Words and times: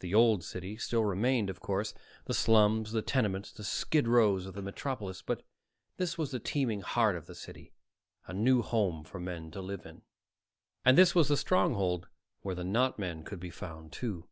The 0.00 0.12
Old 0.14 0.44
City 0.44 0.76
still 0.76 1.06
remained, 1.06 1.48
of 1.48 1.58
course 1.60 1.94
the 2.26 2.34
slums, 2.34 2.92
the 2.92 3.00
tenements, 3.00 3.50
the 3.50 3.64
skid 3.64 4.06
rows 4.06 4.44
of 4.44 4.52
the 4.52 4.60
metropolis 4.60 5.22
but 5.22 5.42
this 5.96 6.18
was 6.18 6.32
the 6.32 6.38
teeming 6.38 6.82
heart 6.82 7.16
of 7.16 7.24
the 7.24 7.34
city, 7.34 7.72
a 8.26 8.34
new 8.34 8.60
home 8.60 9.04
for 9.04 9.18
men 9.18 9.50
to 9.52 9.62
live 9.62 9.86
in. 9.86 10.02
And 10.84 10.98
this 10.98 11.14
was 11.14 11.28
the 11.28 11.38
stronghold 11.38 12.08
where 12.42 12.54
the 12.54 12.62
not 12.62 12.98
men 12.98 13.22
could 13.24 13.40
be 13.40 13.48
found, 13.48 13.90
too. 13.90 14.28